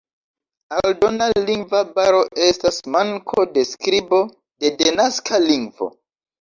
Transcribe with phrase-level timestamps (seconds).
[0.77, 5.95] Aldona lingva baro estas manko de skribo de denaska lingvo.